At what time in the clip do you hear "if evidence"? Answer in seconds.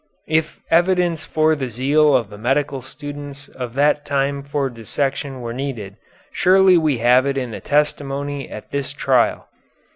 0.27-1.25